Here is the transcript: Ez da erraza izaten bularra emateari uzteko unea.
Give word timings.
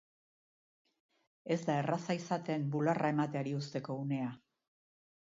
Ez 1.57 1.59
da 1.67 1.77
erraza 1.83 2.17
izaten 2.21 2.67
bularra 2.79 3.15
emateari 3.17 3.57
uzteko 3.63 4.03
unea. 4.09 4.37